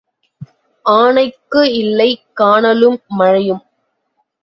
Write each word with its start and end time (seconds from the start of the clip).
ஆனைக்கு 0.85 1.73
இல்லை 1.73 2.09
கானலும் 2.41 2.99
மழையும். 3.07 3.63